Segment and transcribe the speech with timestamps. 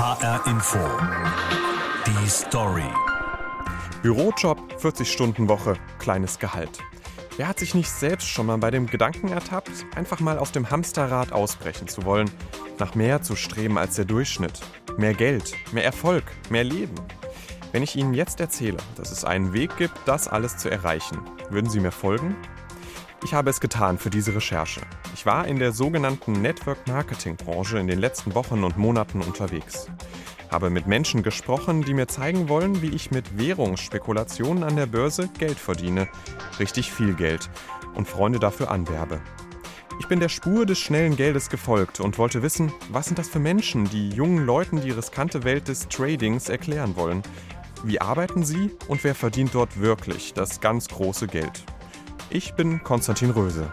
[0.00, 0.78] HR Info.
[2.06, 2.88] Die Story.
[4.00, 6.78] Bürojob, 40-Stunden-Woche, kleines Gehalt.
[7.36, 10.70] Wer hat sich nicht selbst schon mal bei dem Gedanken ertappt, einfach mal aus dem
[10.70, 12.30] Hamsterrad ausbrechen zu wollen,
[12.78, 14.62] nach mehr zu streben als der Durchschnitt?
[14.96, 16.94] Mehr Geld, mehr Erfolg, mehr Leben.
[17.72, 21.20] Wenn ich Ihnen jetzt erzähle, dass es einen Weg gibt, das alles zu erreichen,
[21.50, 22.38] würden Sie mir folgen?
[23.22, 24.80] Ich habe es getan für diese Recherche.
[25.20, 29.90] Ich war in der sogenannten Network Marketing Branche in den letzten Wochen und Monaten unterwegs.
[30.50, 35.28] Habe mit Menschen gesprochen, die mir zeigen wollen, wie ich mit Währungsspekulationen an der Börse
[35.36, 36.08] Geld verdiene.
[36.58, 37.50] Richtig viel Geld.
[37.94, 39.20] Und Freunde dafür anwerbe.
[39.98, 43.40] Ich bin der Spur des schnellen Geldes gefolgt und wollte wissen, was sind das für
[43.40, 47.22] Menschen, die jungen Leuten die riskante Welt des Tradings erklären wollen.
[47.84, 51.62] Wie arbeiten sie und wer verdient dort wirklich das ganz große Geld?
[52.30, 53.70] Ich bin Konstantin Röse.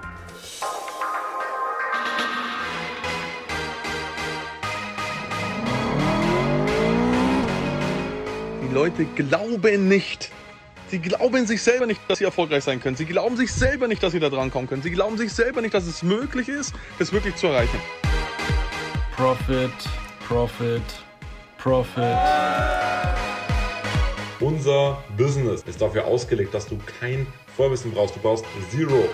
[8.77, 10.29] Leute glauben nicht.
[10.89, 12.95] Sie glauben sich selber nicht, dass sie erfolgreich sein können.
[12.95, 14.83] Sie glauben sich selber nicht, dass sie da dran kommen können.
[14.83, 17.79] Sie glauben sich selber nicht, dass es möglich ist, das wirklich zu erreichen.
[19.15, 19.71] Profit,
[20.27, 20.83] Profit,
[21.57, 22.03] Profit.
[24.39, 27.25] Unser Business ist dafür ausgelegt, dass du kein
[27.55, 28.15] Vorwissen brauchst.
[28.15, 29.09] Du brauchst Zero.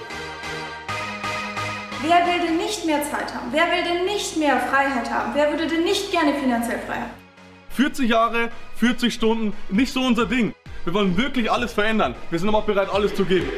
[2.02, 3.48] Wer will denn nicht mehr Zeit haben?
[3.53, 5.31] Wer will denn nicht mehr Freiheit haben?
[5.33, 7.23] Wer würde denn nicht gerne finanziell frei haben?
[7.74, 10.54] 40 Jahre, 40 Stunden, nicht so unser Ding.
[10.84, 12.14] Wir wollen wirklich alles verändern.
[12.30, 13.50] Wir sind aber auch bereit, alles zu geben.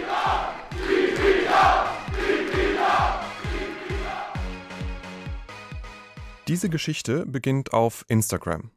[6.47, 8.69] Diese Geschichte beginnt auf Instagram.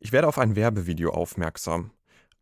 [0.00, 1.92] Ich werde auf ein Werbevideo aufmerksam.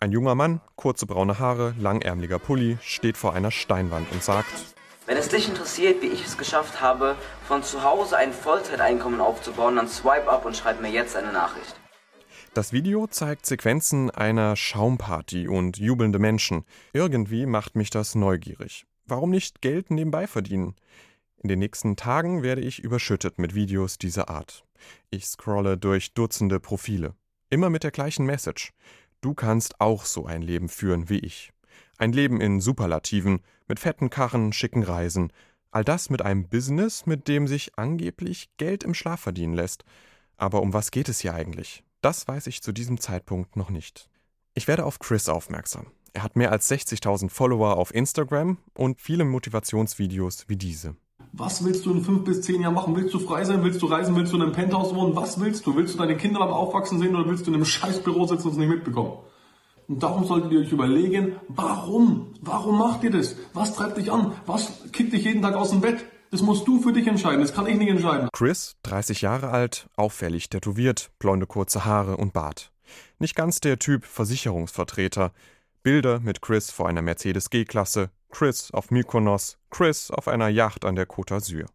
[0.01, 4.75] Ein junger Mann, kurze braune Haare, langärmeliger Pulli, steht vor einer Steinwand und sagt,
[5.07, 7.15] Wenn es dich interessiert, wie ich es geschafft habe,
[7.47, 11.82] von zu Hause ein Vollzeiteinkommen aufzubauen, dann swipe up und schreib mir jetzt eine Nachricht.
[12.55, 16.67] Das Video zeigt Sequenzen einer Schaumparty und jubelnde Menschen.
[16.93, 18.85] Irgendwie macht mich das neugierig.
[19.07, 20.75] Warum nicht Geld nebenbei verdienen?
[21.39, 24.67] In den nächsten Tagen werde ich überschüttet mit Videos dieser Art.
[25.09, 27.15] Ich scrolle durch Dutzende Profile.
[27.49, 28.75] Immer mit der gleichen Message.
[29.23, 31.55] Du kannst auch so ein Leben führen wie ich.
[31.97, 35.33] Ein Leben in Superlativen, mit fetten Karren, schicken Reisen.
[35.71, 39.87] All das mit einem Business, mit dem sich angeblich Geld im Schlaf verdienen lässt.
[40.37, 41.83] Aber um was geht es hier eigentlich?
[42.03, 44.11] Das weiß ich zu diesem Zeitpunkt noch nicht.
[44.55, 45.87] Ich werde auf Chris aufmerksam.
[46.13, 50.97] Er hat mehr als 60.000 Follower auf Instagram und viele Motivationsvideos wie diese.
[51.33, 52.97] Was willst du in fünf bis zehn Jahren machen?
[52.97, 53.63] Willst du frei sein?
[53.63, 54.17] Willst du reisen?
[54.17, 55.15] Willst du in einem Penthouse wohnen?
[55.15, 55.77] Was willst du?
[55.77, 58.55] Willst du deine Kinder beim Aufwachsen sehen oder willst du in einem Scheißbüro sitzen und
[58.55, 59.19] es nicht mitbekommen?
[59.87, 62.35] Und darum solltet ihr euch überlegen, warum?
[62.41, 63.37] Warum macht ihr das?
[63.55, 64.33] Was treibt dich an?
[64.45, 66.05] Was kickt dich jeden Tag aus dem Bett?
[66.33, 68.31] Das musst du für dich entscheiden, das kann ich nicht entscheiden.
[68.33, 72.73] Chris, 30 Jahre alt, auffällig tätowiert, blonde kurze Haare und Bart.
[73.19, 75.33] Nicht ganz der Typ Versicherungsvertreter.
[75.83, 80.97] Bilder mit Chris vor einer Mercedes G-Klasse, Chris auf Mykonos, Chris auf einer Yacht an
[80.97, 81.67] der Côte d'Azur.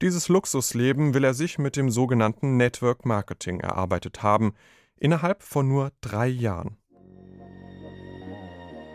[0.00, 4.54] Dieses Luxusleben will er sich mit dem sogenannten Network Marketing erarbeitet haben,
[4.96, 6.76] innerhalb von nur drei Jahren.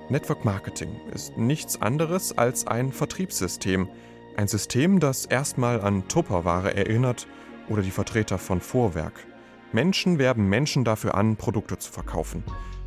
[0.09, 3.88] Network Marketing ist nichts anderes als ein Vertriebssystem,
[4.37, 7.27] ein System, das erstmal an Tupperware erinnert
[7.69, 9.25] oder die Vertreter von Vorwerk.
[9.73, 12.43] Menschen werben Menschen dafür an, Produkte zu verkaufen.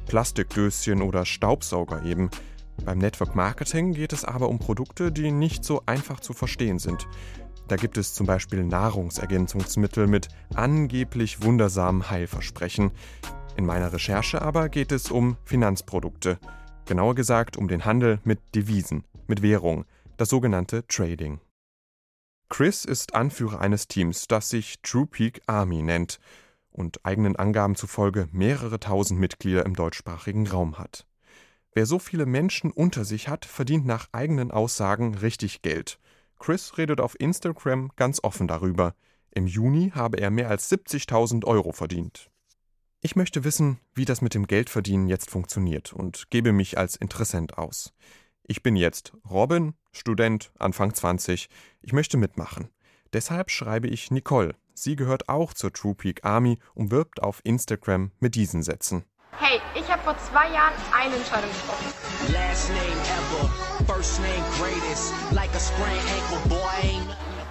[0.06, 2.30] Plastikdöschen oder Staubsauger eben.
[2.84, 7.06] Beim Network Marketing geht es aber um Produkte, die nicht so einfach zu verstehen sind.
[7.68, 12.92] Da gibt es zum Beispiel Nahrungsergänzungsmittel mit angeblich wundersamen Heilversprechen.
[13.56, 16.38] In meiner Recherche aber geht es um Finanzprodukte.
[16.86, 19.84] Genauer gesagt um den Handel mit Devisen, mit Währung,
[20.20, 21.40] das sogenannte Trading.
[22.50, 26.20] Chris ist Anführer eines Teams, das sich True Peak Army nennt
[26.70, 31.06] und eigenen Angaben zufolge mehrere tausend Mitglieder im deutschsprachigen Raum hat.
[31.72, 35.98] Wer so viele Menschen unter sich hat, verdient nach eigenen Aussagen richtig Geld.
[36.38, 38.94] Chris redet auf Instagram ganz offen darüber.
[39.30, 42.30] Im Juni habe er mehr als 70.000 Euro verdient.
[43.00, 47.56] Ich möchte wissen, wie das mit dem Geldverdienen jetzt funktioniert und gebe mich als Interessent
[47.56, 47.94] aus.
[48.50, 51.48] Ich bin jetzt Robin, Student, Anfang 20.
[51.82, 52.68] Ich möchte mitmachen.
[53.12, 54.56] Deshalb schreibe ich Nicole.
[54.74, 59.04] Sie gehört auch zur True Peak Army und wirbt auf Instagram mit diesen Sätzen.
[59.38, 61.94] Hey, ich habe vor zwei Jahren eine Entscheidung getroffen.
[62.32, 66.58] Last name ever, first name greatest, like a sprained ankle, boy.
[66.82, 67.06] ain't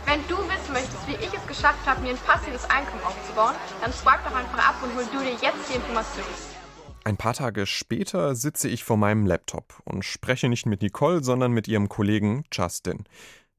[0.06, 3.94] Wenn du wissen möchtest, wie ich es geschafft habe, mir ein passives Einkommen aufzubauen, dann
[3.94, 6.59] swipe doch einfach ab und hol du dir jetzt die Informationen.
[7.04, 11.52] Ein paar Tage später sitze ich vor meinem Laptop und spreche nicht mit Nicole, sondern
[11.52, 13.06] mit ihrem Kollegen Justin.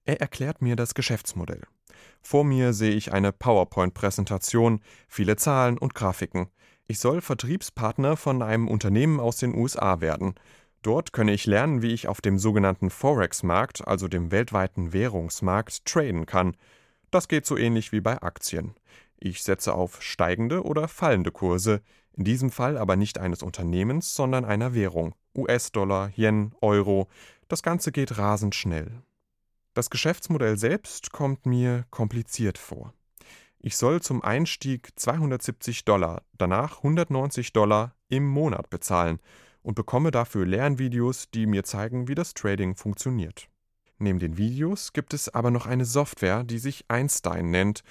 [0.05, 1.63] Er erklärt mir das Geschäftsmodell.
[2.23, 6.49] Vor mir sehe ich eine PowerPoint-Präsentation, viele Zahlen und Grafiken.
[6.87, 10.35] Ich soll Vertriebspartner von einem Unternehmen aus den USA werden.
[10.83, 16.27] Dort könne ich lernen, wie ich auf dem sogenannten Forex-Markt, also dem weltweiten Währungsmarkt, traden
[16.27, 16.57] kann.
[17.11, 18.75] Das geht so ähnlich wie bei Aktien.
[19.19, 21.83] Ich setze auf steigende oder fallende Kurse,
[22.20, 25.14] in diesem Fall aber nicht eines Unternehmens, sondern einer Währung.
[25.34, 27.08] US-Dollar, Yen, Euro.
[27.49, 29.00] Das Ganze geht rasend schnell.
[29.72, 32.93] Das Geschäftsmodell selbst kommt mir kompliziert vor.
[33.58, 39.19] Ich soll zum Einstieg 270 Dollar, danach 190 Dollar im Monat bezahlen
[39.62, 43.49] und bekomme dafür Lernvideos, die mir zeigen, wie das Trading funktioniert.
[43.96, 47.82] Neben den Videos gibt es aber noch eine Software, die sich Einstein nennt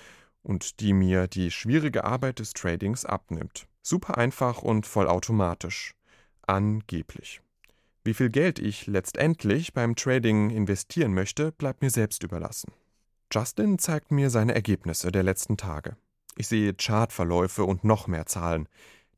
[0.44, 3.66] und die mir die schwierige Arbeit des Tradings abnimmt.
[3.90, 5.96] Super einfach und vollautomatisch.
[6.46, 7.42] Angeblich.
[8.04, 12.72] Wie viel Geld ich letztendlich beim Trading investieren möchte, bleibt mir selbst überlassen.
[13.34, 15.98] Justin zeigt mir seine Ergebnisse der letzten Tage.
[16.36, 18.70] Ich sehe Chartverläufe und noch mehr Zahlen.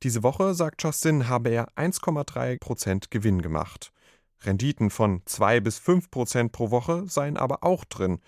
[0.04, 3.92] Diese Woche, sagt Justin, habe er 1,3% Gewinn gemacht.
[4.42, 8.22] Renditen von 2 bis 5% pro Woche seien aber auch drin.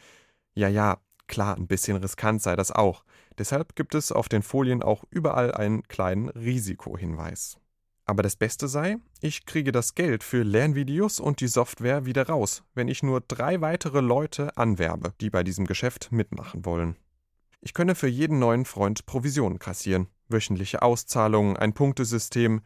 [0.55, 0.97] Ja, ja,
[1.27, 3.05] klar, ein bisschen riskant sei das auch.
[3.37, 7.57] Deshalb gibt es auf den Folien auch überall einen kleinen Risikohinweis.
[8.05, 12.63] Aber das Beste sei, ich kriege das Geld für Lernvideos und die Software wieder raus,
[12.73, 16.97] wenn ich nur drei weitere Leute anwerbe, die bei diesem Geschäft mitmachen wollen.
[17.61, 22.61] Ich könne für jeden neuen Freund Provisionen kassieren, wöchentliche Auszahlungen, ein Punktesystem.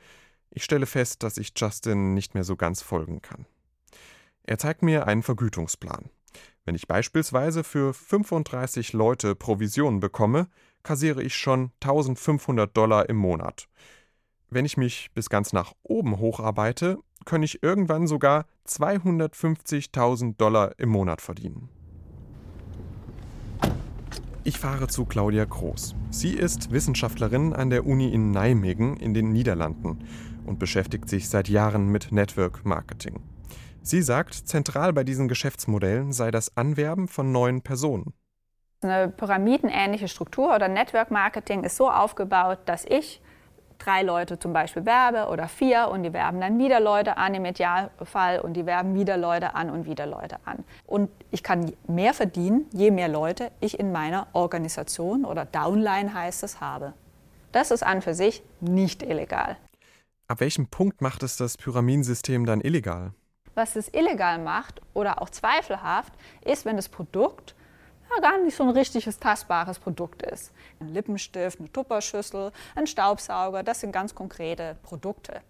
[0.49, 3.45] Ich stelle fest, dass ich Justin nicht mehr so ganz folgen kann.
[4.41, 6.09] Er zeigt mir einen Vergütungsplan.
[6.67, 10.49] Wenn ich beispielsweise für 35 Leute Provisionen bekomme,
[10.83, 13.69] kassiere ich schon 1500 Dollar im Monat.
[14.49, 20.89] Wenn ich mich bis ganz nach oben hocharbeite, kann ich irgendwann sogar 250.000 Dollar im
[20.89, 21.69] Monat verdienen.
[24.43, 25.95] Ich fahre zu Claudia Groß.
[26.11, 29.99] Sie ist Wissenschaftlerin an der Uni in Nijmegen in den Niederlanden
[30.45, 33.21] und beschäftigt sich seit Jahren mit Network Marketing.
[33.87, 38.13] Sie sagt, zentral bei diesen Geschäftsmodellen sei das Anwerben von neuen Personen.
[38.81, 43.21] Eine pyramidenähnliche Struktur oder Network Marketing ist so aufgebaut, dass ich
[43.77, 47.45] drei Leute zum Beispiel werbe oder vier und die werben dann wieder Leute an im
[47.45, 50.65] Idealfall und die werben wieder Leute an und wieder Leute an.
[50.85, 56.43] Und ich kann mehr verdienen, je mehr Leute ich in meiner Organisation oder Downline heißt
[56.43, 56.91] es habe.
[57.53, 59.55] Das ist an für sich nicht illegal.
[60.27, 63.13] Ab welchem Punkt macht es das Pyramidensystem dann illegal?
[63.57, 66.13] Was es illegal macht oder auch zweifelhaft,
[66.45, 67.55] ist, wenn das Produkt
[68.07, 70.51] ja, gar nicht so ein richtiges tastbares Produkt ist.
[70.79, 75.41] Ein Lippenstift, eine Tupperschüssel, ein Staubsauger, das sind ganz konkrete Produkte.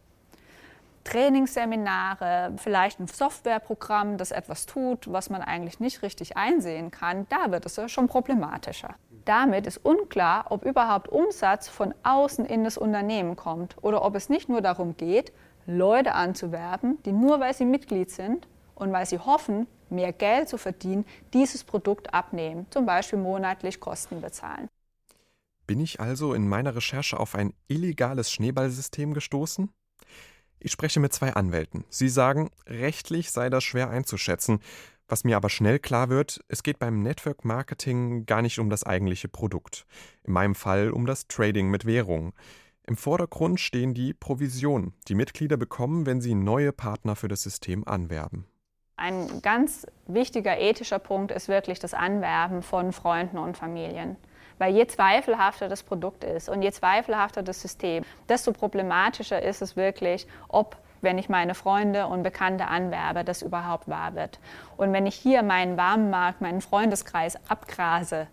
[1.03, 7.51] Trainingsseminare, vielleicht ein Softwareprogramm, das etwas tut, was man eigentlich nicht richtig einsehen kann, da
[7.51, 8.95] wird es ja schon problematischer.
[9.25, 14.29] Damit ist unklar, ob überhaupt Umsatz von außen in das Unternehmen kommt oder ob es
[14.29, 15.33] nicht nur darum geht,
[15.67, 20.57] Leute anzuwerben, die nur weil sie Mitglied sind und weil sie hoffen, mehr Geld zu
[20.57, 24.69] verdienen, dieses Produkt abnehmen, zum Beispiel monatlich Kosten bezahlen.
[25.67, 29.69] Bin ich also in meiner Recherche auf ein illegales Schneeballsystem gestoßen?
[30.59, 31.83] Ich spreche mit zwei Anwälten.
[31.89, 34.59] Sie sagen, rechtlich sei das schwer einzuschätzen.
[35.09, 38.83] Was mir aber schnell klar wird, es geht beim Network Marketing gar nicht um das
[38.83, 39.85] eigentliche Produkt.
[40.23, 42.33] In meinem Fall um das Trading mit Währungen.
[42.89, 47.85] Im Vordergrund stehen die Provisionen, die Mitglieder bekommen, wenn sie neue Partner für das System
[47.85, 48.47] anwerben.
[48.95, 54.15] Ein ganz wichtiger ethischer Punkt ist wirklich das Anwerben von Freunden und Familien.
[54.57, 59.75] Weil je zweifelhafter das Produkt ist und je zweifelhafter das System, desto problematischer ist es
[59.75, 64.39] wirklich, ob wenn ich meine Freunde und Bekannte anwerbe, das überhaupt wahr wird.
[64.77, 68.27] Und wenn ich hier meinen warmen Markt, meinen Freundeskreis abgrase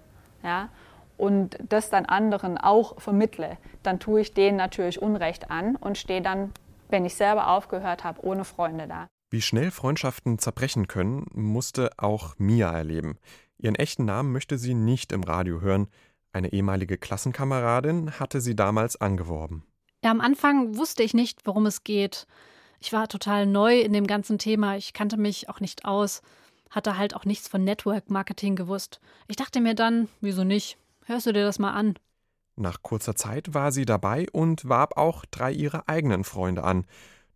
[0.44, 0.68] ja,
[1.16, 6.23] und das dann anderen auch vermittle, dann tue ich denen natürlich Unrecht an und stehe
[6.23, 6.52] dann,
[6.88, 9.06] wenn ich selber aufgehört habe, ohne Freunde da.
[9.30, 13.18] Wie schnell Freundschaften zerbrechen können, musste auch Mia erleben.
[13.59, 15.88] Ihren echten Namen möchte sie nicht im Radio hören.
[16.33, 19.64] Eine ehemalige Klassenkameradin hatte sie damals angeworben.
[20.04, 22.26] Ja, am Anfang wusste ich nicht, worum es geht.
[22.80, 24.76] Ich war total neu in dem ganzen Thema.
[24.76, 26.23] Ich kannte mich auch nicht aus,
[26.71, 29.00] hatte halt auch nichts von Network Marketing gewusst.
[29.28, 30.76] Ich dachte mir dann, wieso nicht?
[31.04, 31.99] Hörst du dir das mal an?
[32.56, 36.87] Nach kurzer Zeit war sie dabei und warb auch drei ihrer eigenen Freunde an.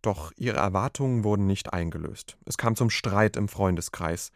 [0.01, 2.37] Doch ihre Erwartungen wurden nicht eingelöst.
[2.45, 4.31] Es kam zum Streit im Freundeskreis.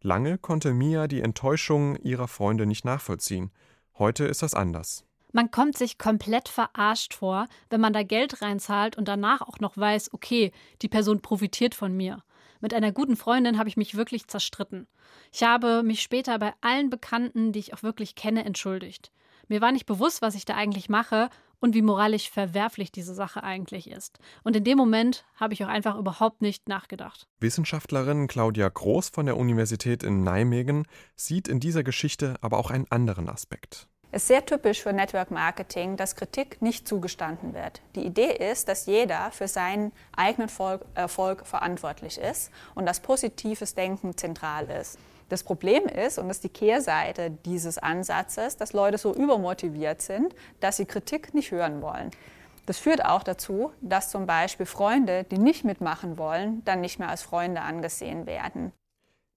[0.00, 3.52] Lange konnte Mia die Enttäuschung ihrer Freunde nicht nachvollziehen.
[3.96, 5.04] Heute ist das anders.
[5.32, 9.76] Man kommt sich komplett verarscht vor, wenn man da Geld reinzahlt und danach auch noch
[9.76, 12.22] weiß, okay, die Person profitiert von mir.
[12.64, 14.86] Mit einer guten Freundin habe ich mich wirklich zerstritten.
[15.30, 19.12] Ich habe mich später bei allen Bekannten, die ich auch wirklich kenne, entschuldigt.
[19.48, 21.28] Mir war nicht bewusst, was ich da eigentlich mache
[21.60, 24.18] und wie moralisch verwerflich diese Sache eigentlich ist.
[24.44, 27.28] Und in dem Moment habe ich auch einfach überhaupt nicht nachgedacht.
[27.38, 32.90] Wissenschaftlerin Claudia Groß von der Universität in Nijmegen sieht in dieser Geschichte aber auch einen
[32.90, 33.88] anderen Aspekt.
[34.14, 37.82] Es ist sehr typisch für Network Marketing, dass Kritik nicht zugestanden wird.
[37.96, 40.48] Die Idee ist, dass jeder für seinen eigenen
[40.94, 45.00] Erfolg verantwortlich ist und dass positives Denken zentral ist.
[45.30, 50.32] Das Problem ist, und das ist die Kehrseite dieses Ansatzes, dass Leute so übermotiviert sind,
[50.60, 52.12] dass sie Kritik nicht hören wollen.
[52.66, 57.08] Das führt auch dazu, dass zum Beispiel Freunde, die nicht mitmachen wollen, dann nicht mehr
[57.08, 58.72] als Freunde angesehen werden.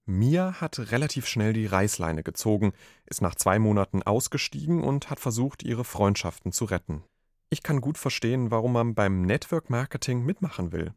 [0.08, 2.72] Mia hat relativ schnell die Reißleine gezogen,
[3.06, 7.04] ist nach zwei Monaten ausgestiegen und hat versucht, ihre Freundschaften zu retten.
[7.50, 10.92] Ich kann gut verstehen, warum man beim Network Marketing mitmachen will.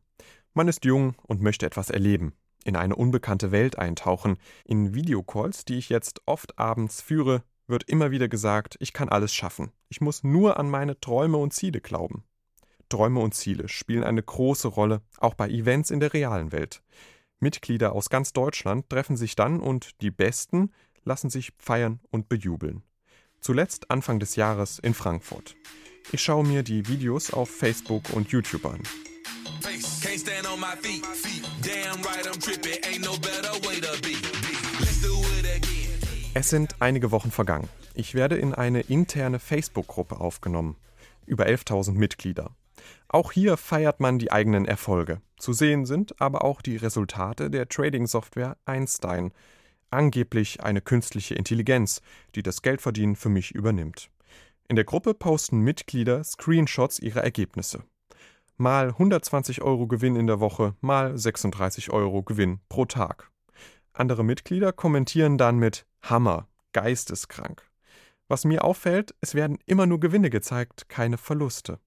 [0.54, 4.38] Man ist jung und möchte etwas erleben in eine unbekannte Welt eintauchen.
[4.66, 9.34] In Videocalls, die ich jetzt oft abends führe, wird immer wieder gesagt, ich kann alles
[9.34, 9.72] schaffen.
[9.90, 12.24] Ich muss nur an meine Träume und Ziele glauben.
[12.90, 16.84] Träume und Ziele spielen eine große Rolle, auch bei Events in der realen Welt.
[17.42, 20.72] Mitglieder aus ganz Deutschland treffen sich dann und die Besten
[21.04, 22.84] lassen sich feiern und bejubeln.
[23.40, 25.56] Zuletzt Anfang des Jahres in Frankfurt.
[26.12, 28.82] Ich schaue mir die Videos auf Facebook und YouTube an.
[36.34, 37.68] Es sind einige Wochen vergangen.
[37.94, 40.78] Ich werde in eine interne Facebook-Gruppe aufgenommen.
[41.26, 42.52] Über 11.000 Mitglieder.
[43.08, 45.22] Auch hier feiert man die eigenen Erfolge.
[45.38, 49.34] Zu sehen sind aber auch die Resultate der Trading-Software Einstein.
[49.90, 52.02] Angeblich eine künstliche Intelligenz,
[52.36, 54.10] die das Geldverdienen für mich übernimmt.
[54.68, 57.84] In der Gruppe posten Mitglieder Screenshots ihrer Ergebnisse
[58.62, 63.32] mal 120 Euro Gewinn in der Woche, mal 36 Euro Gewinn pro Tag.
[63.92, 67.64] Andere Mitglieder kommentieren dann mit Hammer, geisteskrank.
[68.28, 71.80] Was mir auffällt, es werden immer nur Gewinne gezeigt, keine Verluste.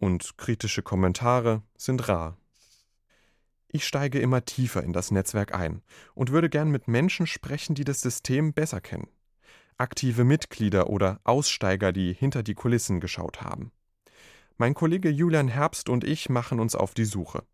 [0.00, 2.38] Und kritische Kommentare sind rar.
[3.68, 5.82] Ich steige immer tiefer in das Netzwerk ein
[6.14, 9.08] und würde gern mit Menschen sprechen, die das System besser kennen.
[9.76, 13.72] Aktive Mitglieder oder Aussteiger, die hinter die Kulissen geschaut haben.
[14.56, 17.44] Mein Kollege Julian Herbst und ich machen uns auf die Suche.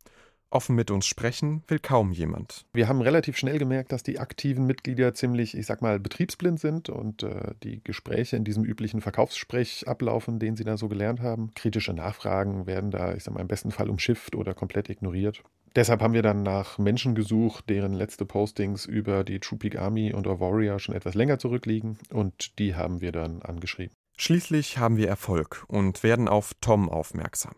[0.50, 2.64] Offen mit uns sprechen will kaum jemand.
[2.72, 6.88] Wir haben relativ schnell gemerkt, dass die aktiven Mitglieder ziemlich, ich sag mal, betriebsblind sind
[6.88, 11.50] und äh, die Gespräche in diesem üblichen Verkaufssprech ablaufen, den sie da so gelernt haben.
[11.54, 15.42] Kritische Nachfragen werden da, ich sag mal, im besten Fall umschifft oder komplett ignoriert.
[15.74, 20.14] Deshalb haben wir dann nach Menschen gesucht, deren letzte Postings über die True Peak Army
[20.14, 23.94] und Warrior schon etwas länger zurückliegen und die haben wir dann angeschrieben.
[24.16, 27.54] Schließlich haben wir Erfolg und werden auf Tom aufmerksam.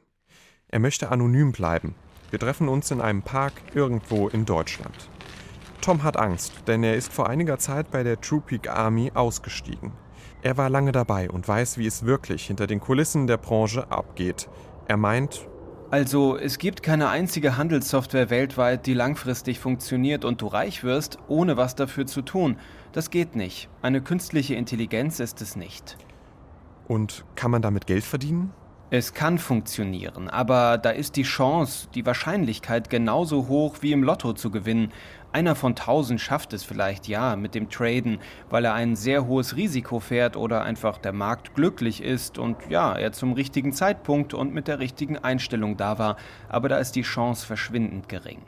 [0.67, 1.95] Er möchte anonym bleiben.
[2.31, 5.09] Wir treffen uns in einem Park irgendwo in Deutschland.
[5.81, 9.93] Tom hat Angst, denn er ist vor einiger Zeit bei der True Peak Army ausgestiegen.
[10.43, 14.49] Er war lange dabei und weiß, wie es wirklich hinter den Kulissen der Branche abgeht.
[14.87, 15.49] Er meint,
[15.91, 21.57] also, es gibt keine einzige Handelssoftware weltweit, die langfristig funktioniert und du reich wirst, ohne
[21.57, 22.59] was dafür zu tun.
[22.93, 23.71] Das geht nicht.
[23.81, 25.97] Eine künstliche Intelligenz ist es nicht.
[26.89, 28.53] Und kann man damit Geld verdienen?
[28.91, 34.33] Es kann funktionieren, aber da ist die Chance, die Wahrscheinlichkeit genauso hoch wie im Lotto
[34.33, 34.95] zu gewinnen.
[35.31, 38.19] Einer von tausend schafft es vielleicht ja mit dem Traden,
[38.49, 42.95] weil er ein sehr hohes Risiko fährt oder einfach der Markt glücklich ist und ja,
[42.95, 46.17] er zum richtigen Zeitpunkt und mit der richtigen Einstellung da war,
[46.49, 48.41] aber da ist die Chance verschwindend gering.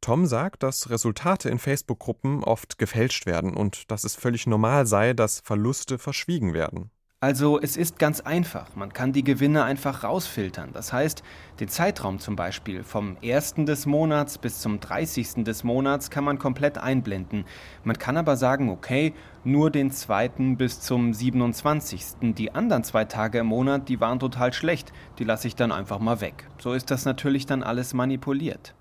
[0.00, 5.14] Tom sagt, dass Resultate in Facebook-Gruppen oft gefälscht werden und dass es völlig normal sei,
[5.14, 6.92] dass Verluste verschwiegen werden.
[7.24, 8.76] Also es ist ganz einfach.
[8.76, 10.74] Man kann die Gewinne einfach rausfiltern.
[10.74, 11.22] Das heißt,
[11.58, 13.54] den Zeitraum zum Beispiel vom 1.
[13.60, 15.42] des Monats bis zum 30.
[15.42, 17.46] des Monats kann man komplett einblenden.
[17.82, 20.54] Man kann aber sagen, okay, nur den 2.
[20.58, 22.34] bis zum 27.
[22.34, 24.92] Die anderen zwei Tage im Monat, die waren total schlecht.
[25.18, 26.46] Die lasse ich dann einfach mal weg.
[26.58, 28.74] So ist das natürlich dann alles manipuliert.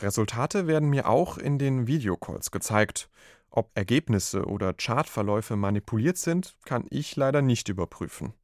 [0.00, 3.10] Resultate werden mir auch in den Videocalls gezeigt.
[3.56, 8.34] Ob Ergebnisse oder Chartverläufe manipuliert sind, kann ich leider nicht überprüfen.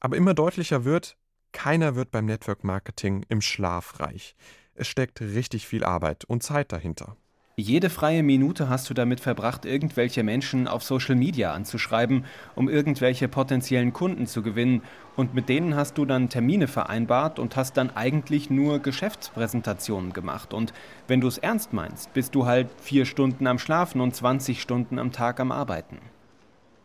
[0.00, 1.18] Aber immer deutlicher wird,
[1.52, 4.34] keiner wird beim Network Marketing im Schlaf reich.
[4.72, 7.18] Es steckt richtig viel Arbeit und Zeit dahinter.
[7.58, 13.28] Jede freie Minute hast du damit verbracht, irgendwelche Menschen auf Social Media anzuschreiben, um irgendwelche
[13.28, 14.82] potenziellen Kunden zu gewinnen.
[15.16, 20.52] Und mit denen hast du dann Termine vereinbart und hast dann eigentlich nur Geschäftspräsentationen gemacht.
[20.52, 20.74] Und
[21.08, 24.98] wenn du es ernst meinst, bist du halt vier Stunden am Schlafen und 20 Stunden
[24.98, 26.00] am Tag am Arbeiten.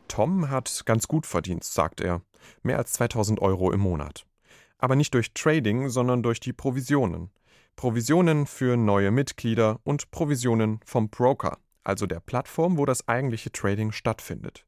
[0.07, 2.21] Tom hat ganz gut verdient, sagt er.
[2.63, 4.25] Mehr als 2000 Euro im Monat.
[4.77, 7.29] Aber nicht durch Trading, sondern durch die Provisionen.
[7.75, 13.91] Provisionen für neue Mitglieder und Provisionen vom Broker, also der Plattform, wo das eigentliche Trading
[13.91, 14.65] stattfindet.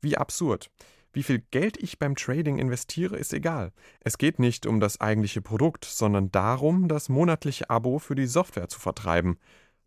[0.00, 0.70] Wie absurd.
[1.12, 3.72] Wie viel Geld ich beim Trading investiere, ist egal.
[4.00, 8.68] Es geht nicht um das eigentliche Produkt, sondern darum, das monatliche Abo für die Software
[8.68, 9.38] zu vertreiben.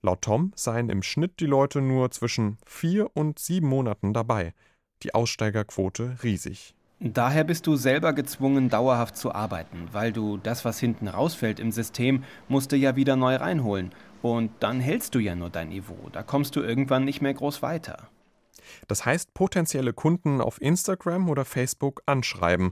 [0.01, 4.53] Laut Tom seien im Schnitt die Leute nur zwischen vier und sieben Monaten dabei.
[5.03, 6.75] Die Aussteigerquote riesig.
[7.05, 11.73] Daher bist du selber gezwungen, dauerhaft zu arbeiten, weil du das, was hinten rausfällt im
[11.73, 13.91] System, musst du ja wieder neu reinholen.
[14.21, 15.97] Und dann hältst du ja nur dein Niveau.
[16.13, 18.07] Da kommst du irgendwann nicht mehr groß weiter.
[18.87, 22.71] Das heißt, potenzielle Kunden auf Instagram oder Facebook anschreiben.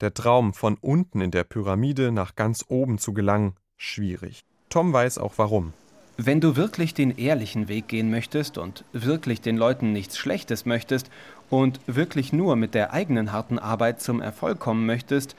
[0.00, 4.44] Der Traum, von unten in der Pyramide nach ganz oben zu gelangen, schwierig.
[4.68, 5.72] Tom weiß auch warum.
[6.18, 11.10] Wenn du wirklich den ehrlichen Weg gehen möchtest und wirklich den Leuten nichts Schlechtes möchtest
[11.50, 15.36] und wirklich nur mit der eigenen harten Arbeit zum Erfolg kommen möchtest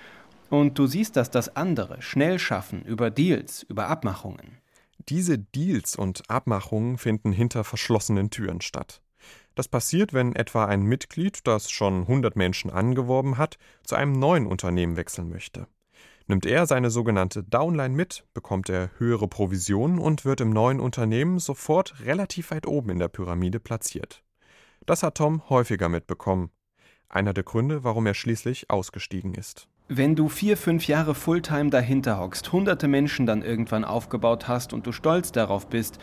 [0.52, 4.60] und du siehst, dass das andere schnell schaffen über Deals, über Abmachungen.
[5.10, 9.02] Diese Deals und Abmachungen finden hinter verschlossenen Türen statt.
[9.56, 14.46] Das passiert, wenn etwa ein Mitglied, das schon 100 Menschen angeworben hat, zu einem neuen
[14.46, 15.68] Unternehmen wechseln möchte.
[16.30, 21.40] Nimmt er seine sogenannte Downline mit, bekommt er höhere Provisionen und wird im neuen Unternehmen
[21.40, 24.24] sofort relativ weit oben in der Pyramide platziert.
[24.86, 26.50] Das hat Tom häufiger mitbekommen.
[27.08, 29.70] Einer der Gründe, warum er schließlich ausgestiegen ist.
[29.88, 34.86] Wenn du vier, fünf Jahre Fulltime dahinter hockst, hunderte Menschen dann irgendwann aufgebaut hast und
[34.86, 35.98] du stolz darauf bist,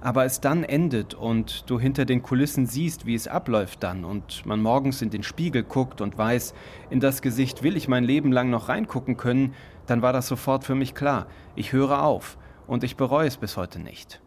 [0.00, 4.46] aber es dann endet und du hinter den Kulissen siehst, wie es abläuft dann und
[4.46, 6.54] man morgens in den Spiegel guckt und weiß,
[6.90, 9.54] in das Gesicht will ich mein Leben lang noch reingucken können,
[9.86, 11.26] dann war das sofort für mich klar.
[11.56, 14.20] Ich höre auf und ich bereue es bis heute nicht.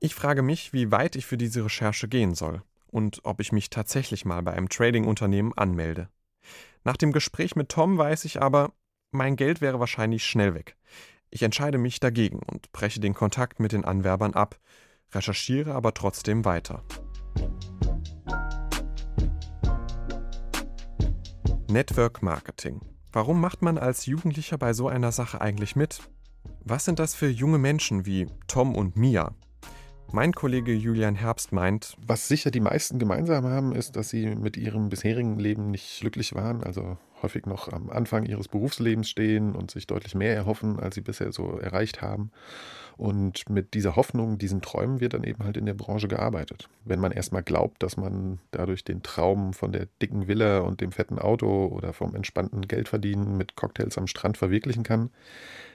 [0.00, 3.70] Ich frage mich, wie weit ich für diese Recherche gehen soll und ob ich mich
[3.70, 6.08] tatsächlich mal bei einem Trading-Unternehmen anmelde.
[6.84, 8.72] Nach dem Gespräch mit Tom weiß ich aber,
[9.12, 10.76] mein Geld wäre wahrscheinlich schnell weg.
[11.30, 14.58] Ich entscheide mich dagegen und breche den Kontakt mit den Anwerbern ab,
[15.14, 16.82] recherchiere aber trotzdem weiter.
[21.68, 22.80] Network Marketing.
[23.12, 26.00] Warum macht man als Jugendlicher bei so einer Sache eigentlich mit?
[26.64, 29.34] Was sind das für junge Menschen wie Tom und Mia?
[30.14, 34.58] Mein Kollege Julian Herbst meint, was sicher die meisten gemeinsam haben, ist, dass sie mit
[34.58, 39.70] ihrem bisherigen Leben nicht glücklich waren, also häufig noch am Anfang ihres Berufslebens stehen und
[39.70, 42.30] sich deutlich mehr erhoffen, als sie bisher so erreicht haben.
[42.98, 46.68] Und mit dieser Hoffnung, diesen Träumen wird dann eben halt in der Branche gearbeitet.
[46.84, 50.92] Wenn man erstmal glaubt, dass man dadurch den Traum von der dicken Villa und dem
[50.92, 55.08] fetten Auto oder vom entspannten Geldverdienen mit Cocktails am Strand verwirklichen kann,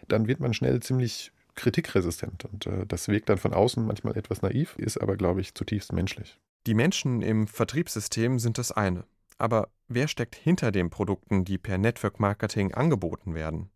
[0.07, 2.45] dann wird man schnell ziemlich kritikresistent.
[2.45, 5.91] Und äh, das wirkt dann von außen manchmal etwas naiv, ist aber, glaube ich, zutiefst
[5.91, 6.39] menschlich.
[6.65, 9.03] Die Menschen im Vertriebssystem sind das eine.
[9.37, 13.69] Aber wer steckt hinter den Produkten, die per Network Marketing angeboten werden?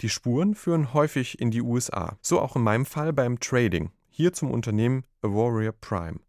[0.00, 4.32] Die Spuren führen häufig in die USA, so auch in meinem Fall beim Trading, hier
[4.32, 6.20] zum Unternehmen A Warrior Prime.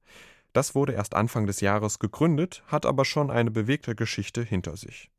[0.54, 5.10] Das wurde erst Anfang des Jahres gegründet, hat aber schon eine bewegte Geschichte hinter sich.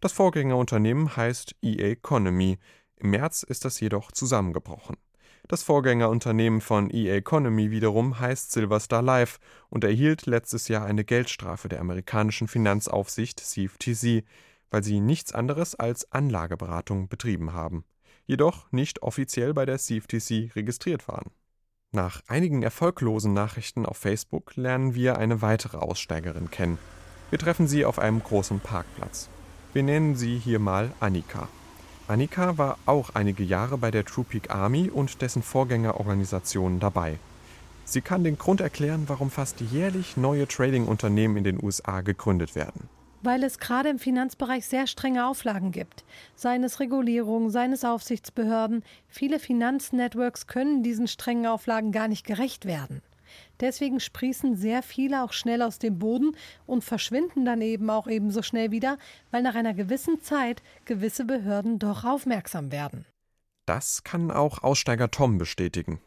[0.00, 2.58] Das Vorgängerunternehmen heißt EA Economy,
[2.98, 4.96] im März ist das jedoch zusammengebrochen.
[5.48, 11.68] Das Vorgängerunternehmen von EA Economy wiederum heißt Silverstar Life und erhielt letztes Jahr eine Geldstrafe
[11.68, 14.24] der amerikanischen Finanzaufsicht CFTC,
[14.70, 17.84] weil sie nichts anderes als Anlageberatung betrieben haben,
[18.26, 21.30] jedoch nicht offiziell bei der CFTC registriert waren.
[21.92, 26.78] Nach einigen erfolglosen Nachrichten auf Facebook lernen wir eine weitere Aussteigerin kennen.
[27.30, 29.28] Wir treffen sie auf einem großen Parkplatz.
[29.72, 31.48] Wir nennen sie hier mal Annika.
[32.08, 37.18] Annika war auch einige Jahre bei der True Peak Army und dessen Vorgängerorganisationen dabei.
[37.84, 42.88] Sie kann den Grund erklären, warum fast jährlich neue Trading-Unternehmen in den USA gegründet werden.
[43.22, 46.04] Weil es gerade im Finanzbereich sehr strenge Auflagen gibt.
[46.36, 48.84] Seien es Regulierung, seien es Aufsichtsbehörden.
[49.08, 53.02] Viele Finanznetworks können diesen strengen Auflagen gar nicht gerecht werden.
[53.60, 58.42] Deswegen sprießen sehr viele auch schnell aus dem Boden und verschwinden dann eben auch ebenso
[58.42, 58.98] schnell wieder,
[59.30, 63.06] weil nach einer gewissen Zeit gewisse Behörden doch aufmerksam werden.
[63.66, 66.00] Das kann auch Aussteiger Tom bestätigen.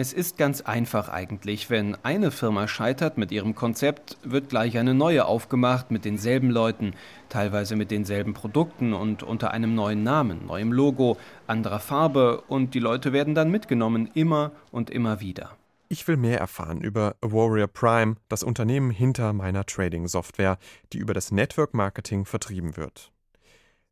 [0.00, 1.70] Es ist ganz einfach eigentlich.
[1.70, 6.92] Wenn eine Firma scheitert mit ihrem Konzept, wird gleich eine neue aufgemacht mit denselben Leuten,
[7.28, 11.16] teilweise mit denselben Produkten und unter einem neuen Namen, neuem Logo,
[11.48, 15.56] anderer Farbe und die Leute werden dann mitgenommen, immer und immer wieder.
[15.90, 20.58] Ich will mehr erfahren über Warrior Prime, das Unternehmen hinter meiner Trading-Software,
[20.92, 23.10] die über das Network Marketing vertrieben wird.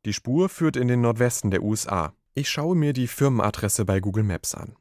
[0.04, 2.12] Die Spur führt in den Nordwesten der USA.
[2.34, 4.76] Ich schaue mir die Firmenadresse bei Google Maps an.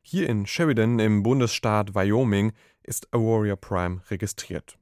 [0.00, 4.78] Hier in Sheridan im Bundesstaat Wyoming ist A Warrior Prime registriert.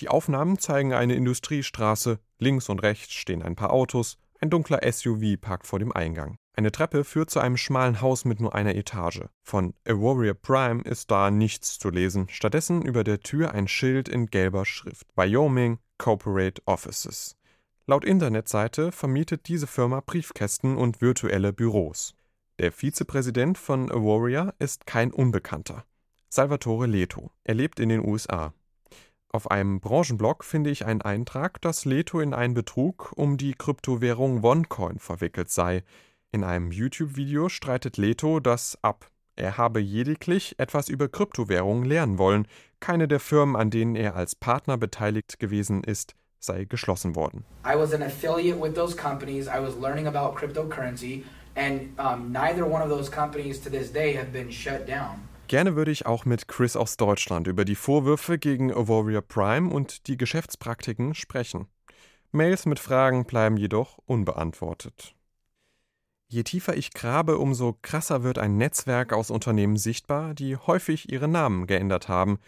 [0.00, 5.40] Die Aufnahmen zeigen eine Industriestraße, links und rechts stehen ein paar Autos, ein dunkler SUV
[5.40, 6.36] parkt vor dem Eingang.
[6.56, 9.22] Eine Treppe führt zu einem schmalen Haus mit nur einer Etage.
[9.42, 14.08] Von A Warrior Prime ist da nichts zu lesen, stattdessen über der Tür ein Schild
[14.08, 15.08] in gelber Schrift.
[15.16, 17.36] Wyoming Corporate Offices.
[17.86, 22.14] Laut Internetseite vermietet diese Firma Briefkästen und virtuelle Büros.
[22.60, 25.84] Der Vizepräsident von A Warrior ist kein Unbekannter.
[26.28, 27.32] Salvatore Leto.
[27.42, 28.54] Er lebt in den USA.
[29.28, 34.44] Auf einem Branchenblog finde ich einen Eintrag, dass Leto in einen Betrug um die Kryptowährung
[34.44, 35.82] OneCoin verwickelt sei.
[36.34, 39.08] In einem YouTube-Video streitet Leto das ab.
[39.36, 42.48] Er habe lediglich etwas über Kryptowährungen lernen wollen.
[42.80, 47.44] Keine der Firmen, an denen er als Partner beteiligt gewesen ist, sei geschlossen worden.
[47.64, 49.46] I was an affiliate with those companies.
[49.46, 51.22] I was learning about cryptocurrency,
[51.54, 55.28] and um, neither one of those companies to this day have been shut down.
[55.46, 60.08] Gerne würde ich auch mit Chris aus Deutschland über die Vorwürfe gegen Warrior Prime und
[60.08, 61.68] die Geschäftspraktiken sprechen.
[62.32, 65.13] Mails mit Fragen bleiben jedoch unbeantwortet.
[66.28, 71.28] Je tiefer ich grabe, umso krasser wird ein Netzwerk aus Unternehmen sichtbar, die häufig ihre
[71.28, 72.38] Namen geändert haben.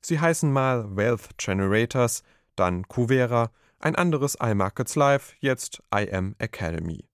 [0.00, 2.22] Sie heißen mal Wealth Generators,
[2.56, 7.04] dann Cuvera, ein anderes iMarkets Live, jetzt IM Academy.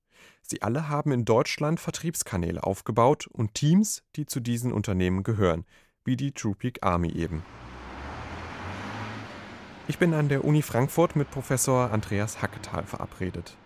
[0.43, 5.65] Sie alle haben in Deutschland Vertriebskanäle aufgebaut und Teams, die zu diesen Unternehmen gehören,
[6.05, 7.43] wie die TruePeak Army eben.
[9.89, 13.57] Ich bin an der Uni Frankfurt mit Professor Andreas Hacketal verabredet.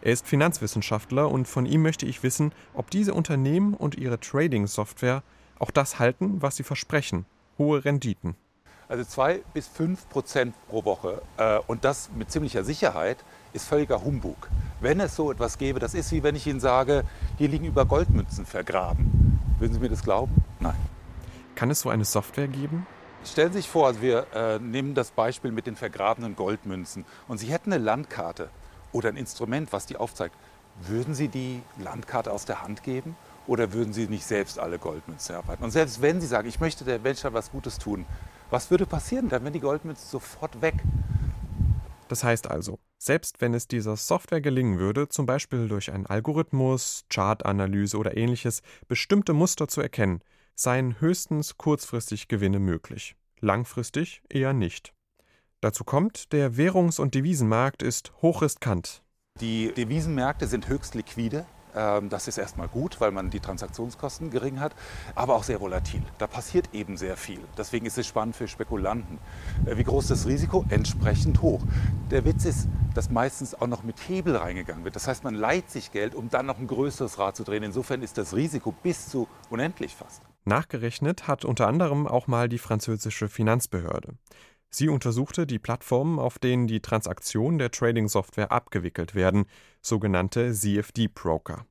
[0.00, 5.22] Er ist Finanzwissenschaftler und von ihm möchte ich wissen, ob diese Unternehmen und ihre Trading-Software
[5.58, 7.26] auch das halten, was sie versprechen,
[7.58, 8.36] hohe Renditen.
[8.88, 13.18] Also zwei bis fünf Prozent pro Woche äh, und das mit ziemlicher Sicherheit
[13.52, 14.48] ist völliger Humbug.
[14.80, 17.04] Wenn es so etwas gäbe, das ist wie wenn ich Ihnen sage,
[17.36, 19.40] hier liegen über Goldmünzen vergraben.
[19.58, 20.32] Würden Sie mir das glauben?
[20.60, 20.76] Nein.
[21.54, 22.86] Kann es so eine Software geben?
[23.24, 27.38] Stellen Sie sich vor, also wir äh, nehmen das Beispiel mit den vergrabenen Goldmünzen und
[27.38, 28.48] Sie hätten eine Landkarte
[28.92, 30.34] oder ein Instrument, was die aufzeigt,
[30.82, 35.34] würden Sie die Landkarte aus der Hand geben oder würden Sie nicht selbst alle Goldmünzen
[35.34, 35.64] erarbeiten?
[35.64, 38.04] Und selbst wenn Sie sagen, ich möchte der Menschheit was Gutes tun,
[38.50, 39.28] was würde passieren?
[39.28, 40.74] Dann wären die Goldmünzen sofort weg.
[42.08, 47.04] Das heißt also, selbst wenn es dieser Software gelingen würde, zum Beispiel durch einen Algorithmus,
[47.10, 50.22] Chartanalyse oder ähnliches, bestimmte Muster zu erkennen,
[50.54, 53.14] seien höchstens kurzfristig Gewinne möglich.
[53.40, 54.92] Langfristig eher nicht.
[55.60, 59.02] Dazu kommt, der Währungs- und Devisenmarkt ist hochriskant.
[59.40, 61.46] Die Devisenmärkte sind höchst liquide.
[61.74, 64.76] Ähm, das ist erstmal gut, weil man die Transaktionskosten gering hat,
[65.16, 66.02] aber auch sehr volatil.
[66.18, 67.40] Da passiert eben sehr viel.
[67.56, 69.18] Deswegen ist es spannend für Spekulanten.
[69.66, 70.64] Äh, wie groß das Risiko?
[70.68, 71.62] Entsprechend hoch.
[72.12, 74.94] Der Witz ist, dass meistens auch noch mit Hebel reingegangen wird.
[74.94, 77.64] Das heißt, man leiht sich Geld, um dann noch ein größeres Rad zu drehen.
[77.64, 80.22] Insofern ist das Risiko bis zu unendlich fast.
[80.44, 84.14] Nachgerechnet hat unter anderem auch mal die französische Finanzbehörde.
[84.70, 89.46] Sie untersuchte die Plattformen, auf denen die Transaktionen der Trading-Software abgewickelt werden,
[89.80, 91.66] sogenannte CFD-Broker.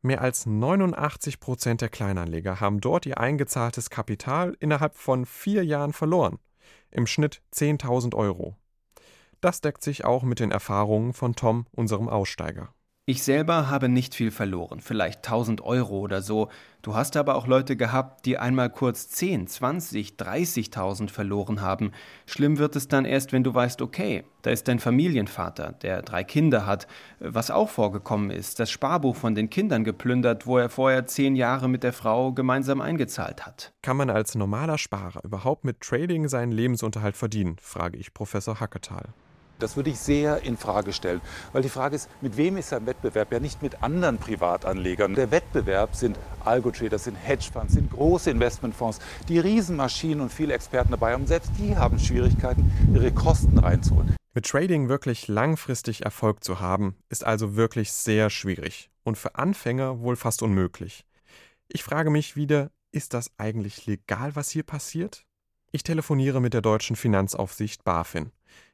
[0.00, 5.92] Mehr als 89 Prozent der Kleinanleger haben dort ihr eingezahltes Kapital innerhalb von vier Jahren
[5.92, 6.38] verloren.
[6.90, 8.56] Im Schnitt 10.000 Euro.
[9.40, 12.72] Das deckt sich auch mit den Erfahrungen von Tom, unserem Aussteiger.
[13.10, 16.50] Ich selber habe nicht viel verloren, vielleicht 1000 Euro oder so.
[16.82, 21.92] Du hast aber auch Leute gehabt, die einmal kurz 10, 20, 30.000 verloren haben.
[22.26, 26.22] Schlimm wird es dann erst, wenn du weißt, okay, da ist dein Familienvater, der drei
[26.22, 26.86] Kinder hat,
[27.18, 31.66] was auch vorgekommen ist, das Sparbuch von den Kindern geplündert, wo er vorher zehn Jahre
[31.66, 33.72] mit der Frau gemeinsam eingezahlt hat.
[33.80, 39.14] Kann man als normaler Sparer überhaupt mit Trading seinen Lebensunterhalt verdienen, frage ich Professor Hacketal.
[39.58, 41.20] Das würde ich sehr in Frage stellen,
[41.52, 43.32] weil die Frage ist, mit wem ist er im Wettbewerb?
[43.32, 45.14] Ja, nicht mit anderen Privatanlegern.
[45.16, 51.12] Der Wettbewerb sind Algo-Trader, sind Hedgefonds, sind große Investmentfonds, die Riesenmaschinen und viele Experten dabei
[51.12, 51.26] haben.
[51.26, 54.14] Selbst die haben Schwierigkeiten, ihre Kosten reinzuholen.
[54.32, 60.00] Mit Trading wirklich langfristig Erfolg zu haben, ist also wirklich sehr schwierig und für Anfänger
[60.00, 61.04] wohl fast unmöglich.
[61.66, 65.24] Ich frage mich wieder, ist das eigentlich legal, was hier passiert?
[65.72, 68.30] Ich telefoniere mit der deutschen Finanzaufsicht BaFin.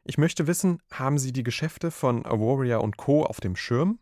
[0.06, 3.24] Ich möchte wissen, haben Sie die Geschäfte von Avoria und Co.
[3.24, 3.98] auf dem Schirm?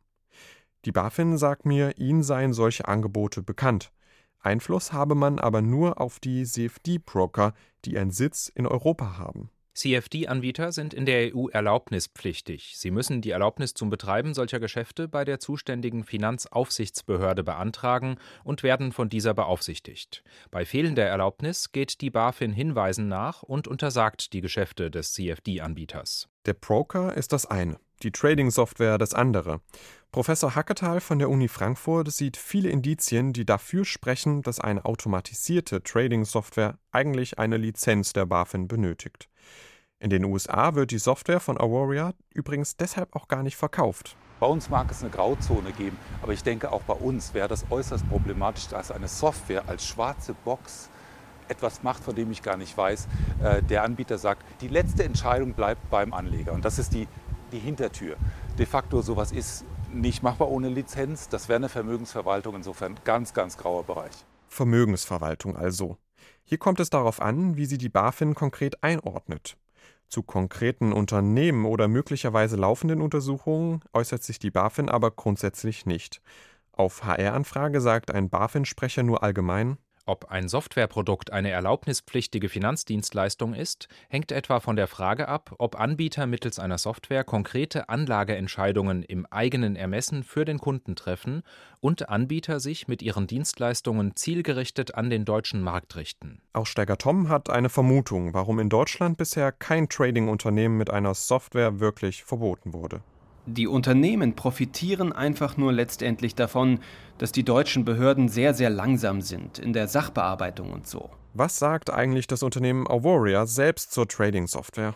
[0.84, 3.92] Die BaFin sagt mir, Ihnen seien solche Angebote bekannt.
[4.40, 9.50] Einfluss habe man aber nur auf die CFD-Broker, die ihren Sitz in Europa haben.
[9.74, 12.74] CFD-Anbieter sind in der EU erlaubnispflichtig.
[12.76, 18.92] Sie müssen die Erlaubnis zum Betreiben solcher Geschäfte bei der zuständigen Finanzaufsichtsbehörde beantragen und werden
[18.92, 20.22] von dieser beaufsichtigt.
[20.50, 26.28] Bei fehlender Erlaubnis geht die BaFin Hinweisen nach und untersagt die Geschäfte des CFD-Anbieters.
[26.44, 29.60] Der Broker ist das eine, die Trading-Software das andere.
[30.10, 35.82] Professor Hacketal von der Uni Frankfurt sieht viele Indizien, die dafür sprechen, dass eine automatisierte
[35.82, 39.28] Trading-Software eigentlich eine Lizenz der BaFin benötigt.
[40.00, 44.16] In den USA wird die Software von Aurora übrigens deshalb auch gar nicht verkauft.
[44.40, 47.64] Bei uns mag es eine Grauzone geben, aber ich denke, auch bei uns wäre das
[47.70, 50.90] äußerst problematisch, dass eine Software als schwarze Box
[51.48, 53.06] etwas macht, von dem ich gar nicht weiß.
[53.42, 56.52] Äh, der Anbieter sagt, die letzte Entscheidung bleibt beim Anleger.
[56.52, 57.06] Und das ist die,
[57.52, 58.16] die Hintertür.
[58.58, 61.28] De facto sowas ist nicht machbar ohne Lizenz.
[61.28, 64.24] Das wäre eine Vermögensverwaltung, insofern ganz, ganz grauer Bereich.
[64.48, 65.96] Vermögensverwaltung also.
[66.44, 69.56] Hier kommt es darauf an, wie sie die BaFin konkret einordnet.
[70.08, 76.20] Zu konkreten Unternehmen oder möglicherweise laufenden Untersuchungen äußert sich die BaFin aber grundsätzlich nicht.
[76.72, 84.32] Auf HR-Anfrage sagt ein BaFin-Sprecher nur allgemein, ob ein Softwareprodukt eine erlaubnispflichtige Finanzdienstleistung ist, hängt
[84.32, 90.22] etwa von der Frage ab, ob Anbieter mittels einer Software konkrete Anlageentscheidungen im eigenen Ermessen
[90.22, 91.42] für den Kunden treffen
[91.80, 96.40] und Anbieter sich mit ihren Dienstleistungen zielgerichtet an den deutschen Markt richten.
[96.52, 102.24] Aussteiger Tom hat eine Vermutung, warum in Deutschland bisher kein Trading-Unternehmen mit einer Software wirklich
[102.24, 103.02] verboten wurde.
[103.46, 106.78] Die Unternehmen profitieren einfach nur letztendlich davon,
[107.18, 111.10] dass die deutschen Behörden sehr, sehr langsam sind in der Sachbearbeitung und so.
[111.34, 114.94] Was sagt eigentlich das Unternehmen Auvoria selbst zur Trading-Software?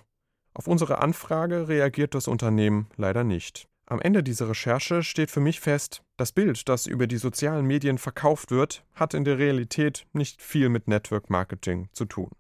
[0.55, 3.67] Auf unsere Anfrage reagiert das Unternehmen leider nicht.
[3.87, 7.99] Am Ende dieser Recherche steht für mich fest, das Bild, das über die sozialen Medien
[7.99, 12.31] verkauft wird, hat in der Realität nicht viel mit Network Marketing zu tun.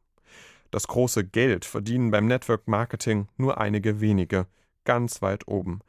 [0.70, 4.46] Das große Geld verdienen beim Network Marketing nur einige wenige,
[4.86, 5.80] ganz weit oben.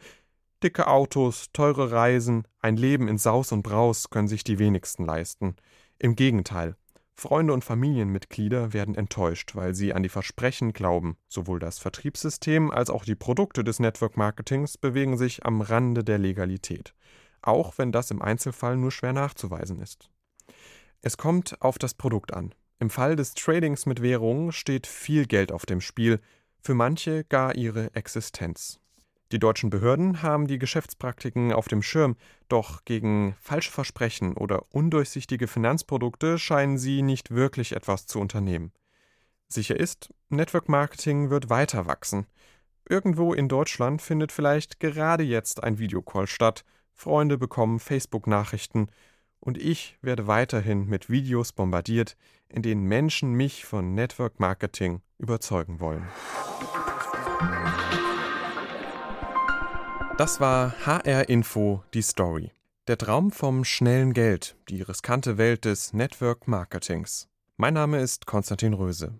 [0.61, 5.55] Dicke Autos, teure Reisen, ein Leben in Saus und Braus können sich die wenigsten leisten.
[5.99, 6.75] Im Gegenteil,
[7.19, 11.17] Freunde und Familienmitglieder werden enttäuscht, weil sie an die Versprechen glauben.
[11.27, 16.19] Sowohl das Vertriebssystem als auch die Produkte des Network Marketings bewegen sich am Rande der
[16.19, 16.93] Legalität,
[17.41, 20.11] auch wenn das im Einzelfall nur schwer nachzuweisen ist.
[21.01, 22.53] Es kommt auf das Produkt an.
[22.79, 26.19] Im Fall des Tradings mit Währungen steht viel Geld auf dem Spiel,
[26.61, 28.79] für manche gar ihre Existenz.
[29.33, 32.15] Die deutschen Behörden haben die Geschäftspraktiken auf dem Schirm,
[32.47, 38.71] doch gegen falsche Versprechen oder undurchsichtige Finanzprodukte scheinen sie nicht wirklich etwas zu unternehmen.
[39.49, 42.25] Sicher ist, Network Marketing wird weiter wachsen.
[42.87, 46.63] Irgendwo in Deutschland findet vielleicht gerade jetzt ein Videocall statt,
[46.93, 48.87] Freunde bekommen Facebook-Nachrichten
[49.41, 52.15] und ich werde weiterhin mit Videos bombardiert,
[52.47, 56.07] in denen Menschen mich von Network Marketing überzeugen wollen.
[60.17, 62.49] Das war HR Info, die Story.
[62.87, 67.29] Der Traum vom schnellen Geld, die riskante Welt des Network Marketings.
[67.55, 69.19] Mein Name ist Konstantin Röse.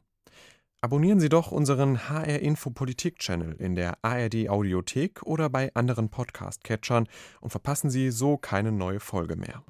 [0.82, 6.10] Abonnieren Sie doch unseren HR Info Politik Channel in der ARD Audiothek oder bei anderen
[6.10, 7.08] Podcast-Catchern
[7.42, 9.64] und verpassen Sie so keine neue Folge mehr.